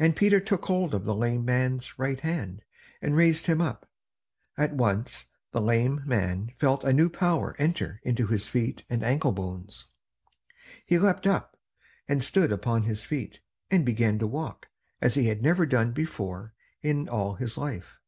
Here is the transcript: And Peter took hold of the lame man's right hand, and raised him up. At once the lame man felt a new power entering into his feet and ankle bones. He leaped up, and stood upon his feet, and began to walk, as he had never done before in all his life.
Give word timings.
And 0.00 0.16
Peter 0.16 0.40
took 0.40 0.64
hold 0.64 0.94
of 0.96 1.04
the 1.04 1.14
lame 1.14 1.44
man's 1.44 1.96
right 1.96 2.18
hand, 2.18 2.64
and 3.00 3.14
raised 3.16 3.46
him 3.46 3.60
up. 3.60 3.88
At 4.58 4.74
once 4.74 5.26
the 5.52 5.60
lame 5.60 6.02
man 6.04 6.50
felt 6.58 6.82
a 6.82 6.92
new 6.92 7.08
power 7.08 7.54
entering 7.56 8.00
into 8.02 8.26
his 8.26 8.48
feet 8.48 8.82
and 8.90 9.04
ankle 9.04 9.30
bones. 9.30 9.86
He 10.86 10.98
leaped 10.98 11.28
up, 11.28 11.56
and 12.08 12.24
stood 12.24 12.50
upon 12.50 12.82
his 12.82 13.04
feet, 13.04 13.38
and 13.70 13.86
began 13.86 14.18
to 14.18 14.26
walk, 14.26 14.68
as 15.00 15.14
he 15.14 15.28
had 15.28 15.40
never 15.40 15.66
done 15.66 15.92
before 15.92 16.52
in 16.82 17.08
all 17.08 17.34
his 17.36 17.56
life. 17.56 18.00